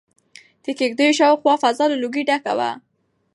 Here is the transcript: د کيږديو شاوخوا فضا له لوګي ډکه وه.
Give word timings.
د 0.63 0.65
کيږديو 0.79 1.17
شاوخوا 1.19 1.53
فضا 1.63 1.85
له 1.91 1.97
لوګي 2.03 2.23
ډکه 2.29 2.53
وه. 2.57 2.71